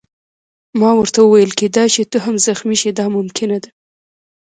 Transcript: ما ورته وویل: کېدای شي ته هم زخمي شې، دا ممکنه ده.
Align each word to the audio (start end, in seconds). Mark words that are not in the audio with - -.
ما 0.79 0.91
ورته 0.99 1.19
وویل: 1.21 1.51
کېدای 1.59 1.87
شي 1.95 2.03
ته 2.11 2.17
هم 2.25 2.35
زخمي 2.47 2.75
شې، 2.81 2.91
دا 2.99 3.05
ممکنه 3.15 3.57
ده. 3.63 3.69